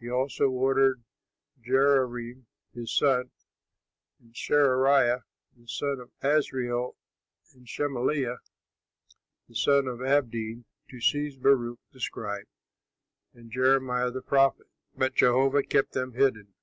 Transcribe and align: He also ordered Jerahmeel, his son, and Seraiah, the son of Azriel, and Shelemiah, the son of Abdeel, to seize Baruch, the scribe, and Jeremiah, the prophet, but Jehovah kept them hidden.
He 0.00 0.08
also 0.08 0.48
ordered 0.48 1.04
Jerahmeel, 1.62 2.46
his 2.72 2.96
son, 2.96 3.30
and 4.18 4.32
Seraiah, 4.34 5.24
the 5.54 5.68
son 5.68 6.00
of 6.00 6.12
Azriel, 6.22 6.94
and 7.54 7.66
Shelemiah, 7.66 8.38
the 9.48 9.54
son 9.54 9.86
of 9.86 9.98
Abdeel, 10.00 10.64
to 10.88 11.00
seize 11.02 11.36
Baruch, 11.36 11.80
the 11.92 12.00
scribe, 12.00 12.46
and 13.34 13.50
Jeremiah, 13.52 14.10
the 14.10 14.22
prophet, 14.22 14.68
but 14.96 15.14
Jehovah 15.14 15.62
kept 15.62 15.92
them 15.92 16.14
hidden. 16.14 16.54